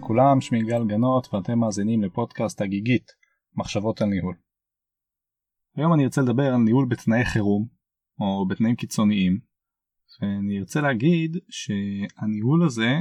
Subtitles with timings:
[0.00, 3.12] לכולם, שמי גל גנות ואתם מאזינים לפודקאסט הגיגית,
[3.56, 4.34] מחשבות על ניהול.
[5.76, 7.66] היום אני ארצה לדבר על ניהול בתנאי חירום,
[8.20, 9.40] או בתנאים קיצוניים,
[10.22, 13.00] ואני ארצה להגיד שהניהול הזה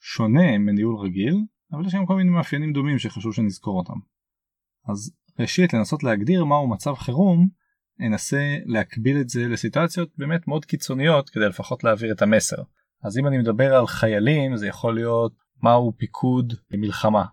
[0.00, 1.34] שונה מניהול רגיל,
[1.72, 3.98] אבל יש גם כל מיני מאפיינים דומים שחשוב שנזכור אותם.
[4.88, 7.48] אז ראשית לנסות להגדיר מהו מצב חירום,
[8.06, 12.62] אנסה להקביל את זה לסיטואציות באמת מאוד קיצוניות כדי לפחות להעביר את המסר.
[13.02, 17.24] אז אם אני מדבר על חיילים זה יכול להיות מהו פיקוד במלחמה.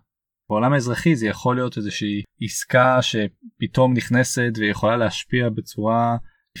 [0.48, 6.16] בעולם האזרחי זה יכול להיות איזושהי עסקה שפתאום נכנסת ויכולה להשפיע בצורה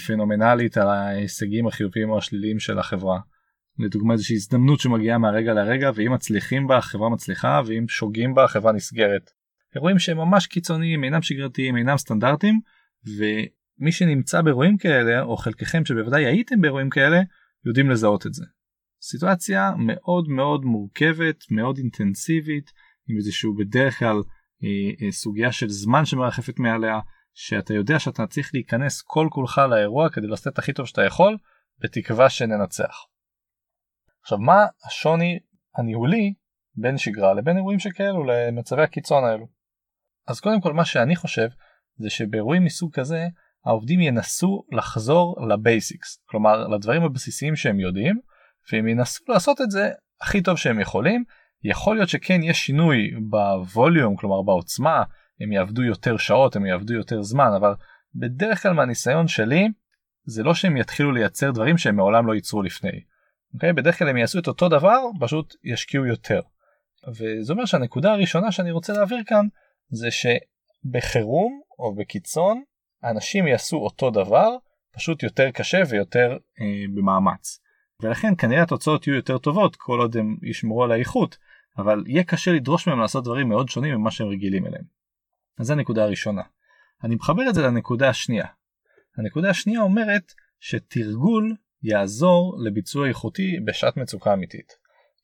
[0.06, 3.20] פנומנלית על ההישגים החיוביים או השליליים של החברה.
[3.78, 8.72] לדוגמה איזושהי הזדמנות שמגיעה מהרגע לרגע ואם מצליחים בה החברה מצליחה ואם שוגים בה החברה
[8.72, 9.30] נסגרת.
[9.74, 12.60] אירועים שהם ממש קיצוניים אינם שגרתיים אינם סטנדרטיים
[13.06, 17.20] ומי שנמצא באירועים כאלה או חלקכם שבוודאי הייתם באירועים כאלה
[17.66, 18.44] יודעים לזהות את זה.
[19.02, 22.70] סיטואציה מאוד מאוד מורכבת מאוד אינטנסיבית
[23.08, 24.16] עם איזשהו בדרך כלל
[24.64, 27.00] אה, אה, סוגיה של זמן שמרחפת מעליה
[27.34, 31.38] שאתה יודע שאתה צריך להיכנס כל כולך לאירוע כדי לעשות את הכי טוב שאתה יכול
[31.78, 32.96] בתקווה שננצח.
[34.22, 35.38] עכשיו מה השוני
[35.76, 36.34] הניהולי
[36.74, 39.48] בין שגרה לבין אירועים שכאלו למצבי הקיצון האלו.
[40.28, 41.48] אז קודם כל מה שאני חושב
[41.96, 43.26] זה שבאירועים מסוג כזה
[43.64, 48.20] העובדים ינסו לחזור לבייסיקס כלומר לדברים הבסיסיים שהם יודעים
[48.72, 51.24] והם ינסו לעשות את זה הכי טוב שהם יכולים
[51.64, 55.02] יכול להיות שכן יש שינוי בווליום כלומר בעוצמה
[55.40, 57.74] הם יעבדו יותר שעות הם יעבדו יותר זמן אבל
[58.14, 59.68] בדרך כלל מהניסיון שלי
[60.24, 63.00] זה לא שהם יתחילו לייצר דברים שהם מעולם לא ייצרו לפני.
[63.54, 63.72] אוקיי?
[63.72, 66.40] בדרך כלל הם יעשו את אותו דבר פשוט ישקיעו יותר.
[67.08, 69.46] וזה אומר שהנקודה הראשונה שאני רוצה להעביר כאן
[69.90, 72.62] זה שבחירום או בקיצון
[73.04, 74.48] אנשים יעשו אותו דבר
[74.94, 77.60] פשוט יותר קשה ויותר אה, במאמץ.
[78.02, 81.38] ולכן כנראה התוצאות יהיו יותר טובות כל עוד הם ישמרו על האיכות
[81.78, 84.84] אבל יהיה קשה לדרוש מהם לעשות דברים מאוד שונים ממה שהם רגילים אליהם.
[85.58, 86.42] אז זו הנקודה הראשונה.
[87.04, 88.46] אני מחבר את זה לנקודה השנייה.
[89.16, 94.72] הנקודה השנייה אומרת שתרגול יעזור לביצוע איכותי בשעת מצוקה אמיתית.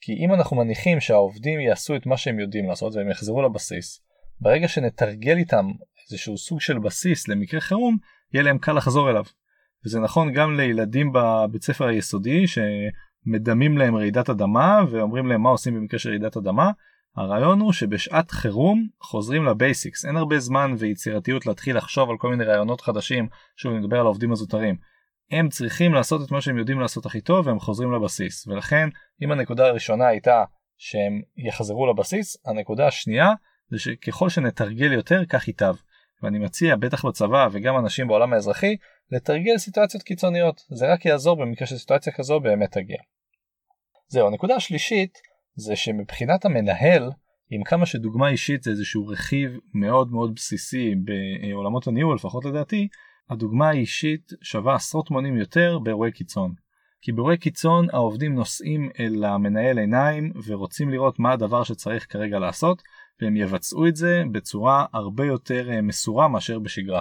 [0.00, 4.00] כי אם אנחנו מניחים שהעובדים יעשו את מה שהם יודעים לעשות והם יחזרו לבסיס,
[4.40, 5.66] ברגע שנתרגל איתם
[6.10, 7.96] איזשהו סוג של בסיס למקרה חירום,
[8.32, 9.24] יהיה להם קל לחזור אליו.
[9.86, 15.74] וזה נכון גם לילדים בבית ספר היסודי שמדמים להם רעידת אדמה ואומרים להם מה עושים
[15.74, 16.70] במקרה של רעידת אדמה.
[17.16, 22.44] הרעיון הוא שבשעת חירום חוזרים לבייסיקס אין הרבה זמן ויצירתיות להתחיל לחשוב על כל מיני
[22.44, 24.76] רעיונות חדשים שוב נדבר על העובדים הזוטרים.
[25.30, 28.88] הם צריכים לעשות את מה שהם יודעים לעשות הכי טוב והם חוזרים לבסיס ולכן
[29.22, 30.44] אם הנקודה הראשונה הייתה
[30.78, 33.32] שהם יחזרו לבסיס הנקודה השנייה
[33.70, 35.74] זה שככל שנתרגל יותר כך ייטב.
[36.22, 38.76] ואני מציע בטח בצבא וגם אנשים בעולם האזרחי
[39.10, 42.98] לתרגל סיטואציות קיצוניות זה רק יעזור במקרה שסיטואציה כזו באמת תגיע.
[44.09, 45.19] זהו הנקודה השלישית
[45.56, 47.10] זה שמבחינת המנהל
[47.50, 52.88] עם כמה שדוגמה אישית זה איזשהו רכיב מאוד מאוד בסיסי בעולמות הניהול לפחות לדעתי
[53.31, 56.54] הדוגמה האישית שווה עשרות מונים יותר באירועי קיצון.
[57.00, 62.82] כי באירועי קיצון העובדים נושאים אל המנהל עיניים ורוצים לראות מה הדבר שצריך כרגע לעשות
[63.22, 67.00] והם יבצעו את זה בצורה הרבה יותר אה, מסורה מאשר בשגרה.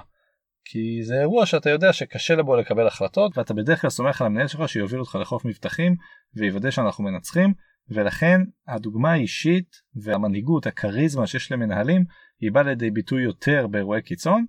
[0.65, 4.47] כי זה אירוע שאתה יודע שקשה לבוא לקבל החלטות ואתה בדרך כלל סומך על המנהל
[4.47, 5.95] שלך שיוביל אותך לחוף מבטחים
[6.35, 7.53] ויוודא שאנחנו מנצחים
[7.89, 12.05] ולכן הדוגמה האישית והמנהיגות הכריזמה שיש למנהלים
[12.41, 14.45] היא באה לידי ביטוי יותר באירועי קיצון.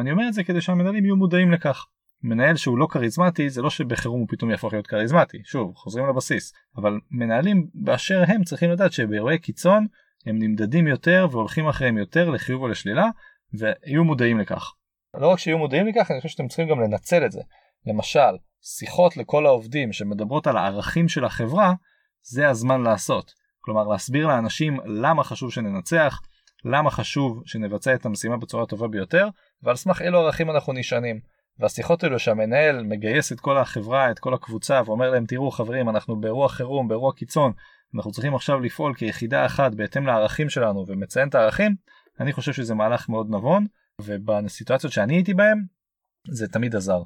[0.00, 1.86] אני אומר את זה כדי שהמנהלים יהיו מודעים לכך.
[2.22, 6.52] מנהל שהוא לא כריזמטי זה לא שבחירום הוא פתאום יהפוך להיות כריזמטי שוב חוזרים לבסיס
[6.76, 9.86] אבל מנהלים באשר הם צריכים לדעת שבאירועי קיצון
[10.26, 13.06] הם נמדדים יותר והולכים אחריהם יותר לחיוב או לשלילה
[13.58, 14.72] ויהיו מודעים לכך.
[15.18, 17.40] לא רק שיהיו מודעים לכך אני חושב שאתם צריכים גם לנצל את זה.
[17.86, 21.72] למשל שיחות לכל העובדים שמדברות על הערכים של החברה
[22.22, 23.32] זה הזמן לעשות.
[23.60, 26.20] כלומר להסביר לאנשים למה חשוב שננצח,
[26.64, 29.28] למה חשוב שנבצע את המשימה בצורה הטובה ביותר
[29.62, 31.20] ועל סמך אילו ערכים אנחנו נשענים.
[31.58, 36.20] והשיחות האלו שהמנהל מגייס את כל החברה את כל הקבוצה ואומר להם תראו חברים אנחנו
[36.20, 37.52] באירוע חירום באירוע קיצון
[37.94, 41.74] אנחנו צריכים עכשיו לפעול כיחידה אחת בהתאם לערכים שלנו ומציין את הערכים
[42.20, 43.66] אני חושב שזה מהלך מאוד נבון
[44.00, 45.58] ובסיטואציות שאני הייתי בהם
[46.30, 47.02] זה תמיד עזר.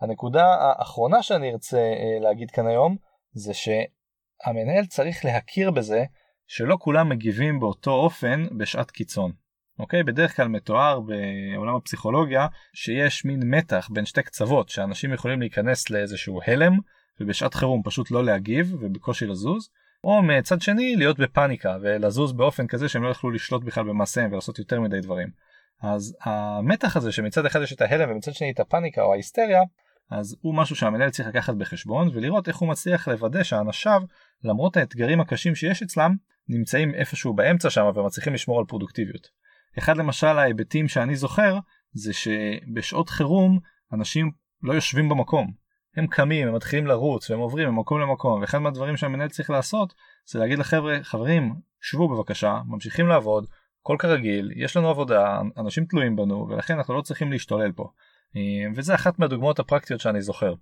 [0.00, 2.96] הנקודה האחרונה שאני ארצה אה, להגיד כאן היום
[3.32, 6.04] זה שהמנהל צריך להכיר בזה
[6.46, 9.32] שלא כולם מגיבים באותו אופן בשעת קיצון.
[9.78, 10.02] אוקיי?
[10.02, 16.40] בדרך כלל מתואר בעולם הפסיכולוגיה שיש מין מתח בין שתי קצוות שאנשים יכולים להיכנס לאיזשהו
[16.46, 16.78] הלם
[17.20, 19.68] ובשעת חירום פשוט לא להגיב ובקושי לזוז
[20.04, 24.58] או מצד שני להיות בפאניקה ולזוז באופן כזה שהם לא יכלו לשלוט בכלל במעשיהם ולעשות
[24.58, 25.28] יותר מדי דברים.
[25.82, 29.62] אז המתח הזה שמצד אחד יש את ההלם ומצד שני את הפאניקה או ההיסטריה
[30.10, 34.00] אז הוא משהו שהמנהל צריך לקחת בחשבון ולראות איך הוא מצליח לוודא שאנשיו
[34.44, 36.14] למרות האתגרים הקשים שיש אצלם
[36.48, 39.28] נמצאים איפשהו באמצע שם ומצליחים לשמור על פרודוקטיביות.
[39.78, 41.58] אחד למשל ההיבטים שאני זוכר
[41.92, 43.58] זה שבשעות חירום
[43.92, 44.30] אנשים
[44.62, 45.52] לא יושבים במקום.
[45.96, 49.94] הם קמים, הם מתחילים לרוץ והם עוברים ממקום למקום ואחד מהדברים שהמנהל צריך לעשות
[50.26, 53.46] זה להגיד לחבר'ה חברים שבו בבקשה ממשיכים לעבוד
[53.82, 57.90] הכל כרגיל יש לנו עבודה אנשים תלויים בנו ולכן אנחנו לא צריכים להשתולל פה.
[58.36, 60.54] אה, וזה אחת מהדוגמאות הפרקטיות שאני זוכר.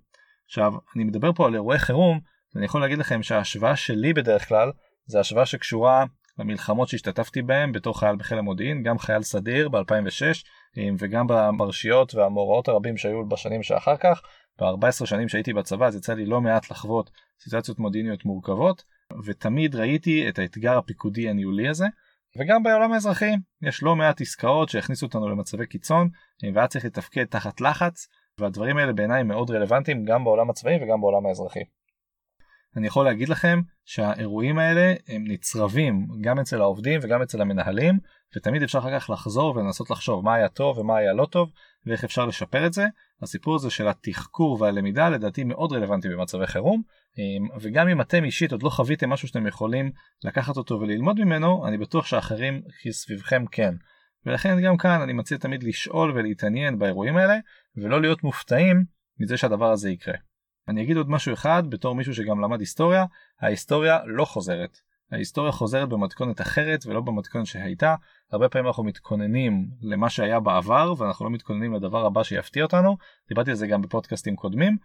[0.45, 2.19] עכשיו אני מדבר פה על אירועי חירום
[2.55, 4.71] אני יכול להגיד לכם שההשוואה שלי בדרך כלל
[5.05, 6.05] זה השוואה שקשורה
[6.39, 10.43] למלחמות שהשתתפתי בהם בתור חייל בחיל המודיעין גם חייל סדיר ב-2006
[10.77, 14.21] אה, וגם במרשיות והמאורעות הרבים שהיו בשנים שאחר כך
[14.59, 17.09] ב-14 שנים שהייתי בצבא אז יצא לי לא מעט לחוות
[17.39, 18.83] סיטואציות מודיעיניות מורכבות
[19.25, 21.85] ותמיד ראיתי את האתגר הפיקודי הניהולי הזה
[22.37, 23.31] וגם בעולם האזרחי
[23.61, 26.09] יש לא מעט עסקאות שהכניסו אותנו למצבי קיצון
[26.53, 28.07] והיה צריך לתפקד תחת לחץ
[28.39, 31.63] והדברים האלה בעיניי מאוד רלוונטיים גם בעולם הצבאי וגם בעולם האזרחי.
[32.77, 37.99] אני יכול להגיד לכם שהאירועים האלה הם נצרבים גם אצל העובדים וגם אצל המנהלים
[38.35, 41.51] ותמיד אפשר אחר כך לחזור ולנסות לחשוב מה היה טוב ומה היה לא טוב
[41.87, 42.85] ואיך אפשר לשפר את זה.
[43.21, 46.81] הסיפור הזה של התחקור והלמידה לדעתי מאוד רלוונטי במצבי חירום
[47.17, 49.91] אמ, וגם אם אתם אישית עוד לא חוויתם משהו שאתם יכולים
[50.23, 52.61] לקחת אותו וללמוד ממנו אני בטוח שאחרים
[52.91, 53.73] סביבכם כן.
[54.25, 57.35] ולכן גם כאן אני מציע תמיד לשאול ולהתעניין באירועים האלה
[57.75, 58.85] ולא להיות מופתעים
[59.19, 60.15] מזה שהדבר הזה יקרה.
[60.67, 63.05] אני אגיד עוד משהו אחד בתור מישהו שגם למד היסטוריה
[63.41, 64.77] ההיסטוריה לא חוזרת
[65.11, 67.95] ההיסטוריה חוזרת במתכונת אחרת ולא במתכונת שהייתה.
[68.31, 72.97] הרבה פעמים אנחנו מתכוננים למה שהיה בעבר ואנחנו לא מתכוננים לדבר הבא שיפתיע אותנו.
[73.29, 74.77] דיברתי על זה גם בפודקאסטים קודמים.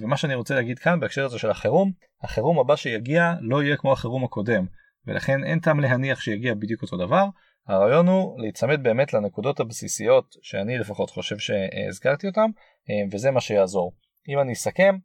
[0.00, 1.92] ומה שאני רוצה להגיד כאן בהקשר הזה של החירום
[2.22, 4.66] החירום הבא שיגיע לא יהיה כמו החירום הקודם.
[5.06, 7.24] ולכן אין טעם להניח שיגיע בדיוק אותו דבר.
[7.68, 12.50] הרעיון הוא להיצמד באמת לנקודות הבסיסיות שאני לפחות חושב שהזכרתי אותם
[13.12, 13.92] וזה מה שיעזור.
[14.28, 14.96] אם אני אסכם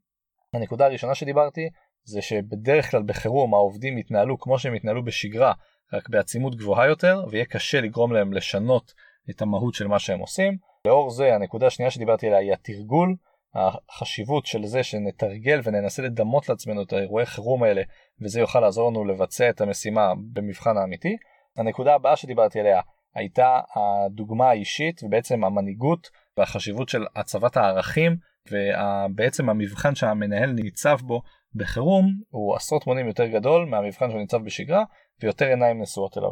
[0.54, 1.70] הנקודה הראשונה שדיברתי
[2.04, 5.54] זה שבדרך כלל בחירום העובדים יתנהלו כמו שהם יתנהלו בשגרה
[5.94, 8.94] רק בעצימות גבוהה יותר ויהיה קשה לגרום להם לשנות
[9.30, 10.58] את המהות של מה שהם עושים.
[10.86, 13.16] לאור זה הנקודה השנייה שדיברתי עליה היא התרגול,
[13.56, 17.82] החשיבות של זה שנתרגל וננסה לדמות לעצמנו את האירועי חירום האלה
[18.22, 21.18] וזה יוכל לעזור לנו לבצע את המשימה במבחן האמיתי.
[21.58, 22.82] הנקודה הבאה שדיברתי עליה
[23.16, 28.18] הייתה הדוגמה האישית ובעצם המנהיגות והחשיבות של הצבת הערכים
[28.52, 31.22] ובעצם המבחן שהמנהל ניצב בו
[31.58, 34.84] בחירום הוא עשרות מונים יותר גדול מהמבחן שהוא ניצב בשגרה
[35.22, 36.32] ויותר עיניים נשואות אליו.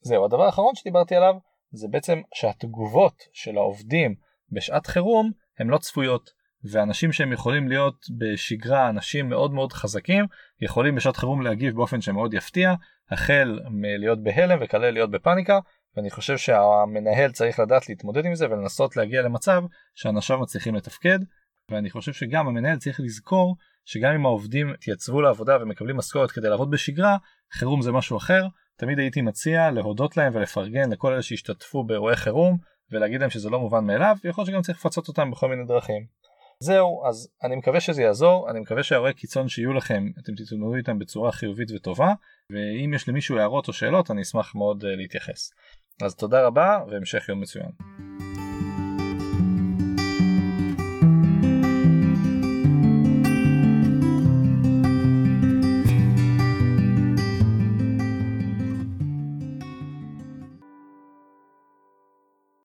[0.00, 1.34] זהו, הדבר האחרון שדיברתי עליו
[1.72, 4.14] זה בעצם שהתגובות של העובדים
[4.52, 6.30] בשעת חירום הן לא צפויות
[6.70, 10.24] ואנשים שהם יכולים להיות בשגרה אנשים מאוד מאוד חזקים
[10.60, 12.74] יכולים בשעת חירום להגיב באופן שמאוד יפתיע
[13.10, 15.58] החל מלהיות בהלם וכלה להיות בפאניקה
[15.96, 19.62] ואני חושב שהמנהל צריך לדעת להתמודד עם זה ולנסות להגיע למצב
[19.94, 21.18] שאנשיו מצליחים לתפקד
[21.70, 26.70] ואני חושב שגם המנהל צריך לזכור שגם אם העובדים התייצבו לעבודה ומקבלים משכורת כדי לעבוד
[26.70, 27.16] בשגרה,
[27.52, 28.42] חירום זה משהו אחר.
[28.76, 32.58] תמיד הייתי מציע להודות להם ולפרגן לכל אלה שהשתתפו באירועי חירום
[32.92, 36.06] ולהגיד להם שזה לא מובן מאליו, ויכול להיות שגם צריך לפצות אותם בכל מיני דרכים.
[36.58, 40.98] זהו, אז אני מקווה שזה יעזור, אני מקווה שהאירועי קיצון שיהיו לכם, אתם תתמודדו איתם
[40.98, 42.12] בצורה חיובית וטובה,
[42.50, 45.50] ואם יש למישהו הערות או שאלות אני אשמח מאוד uh, להתייחס.
[46.02, 48.05] אז תודה רבה והמשך יום מצוין.